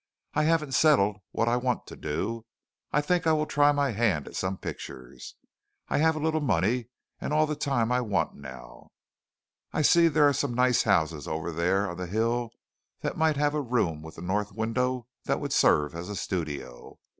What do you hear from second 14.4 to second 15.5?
window that